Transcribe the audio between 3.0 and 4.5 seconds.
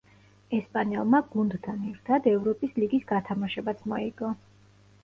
გათამაშებაც მოიგო.